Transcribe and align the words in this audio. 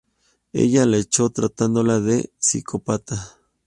Ella 0.51 0.83
lo 0.87 0.97
echa 0.97 1.29
tratándolo 1.29 2.01
de 2.01 2.31
psicópata. 2.39 3.15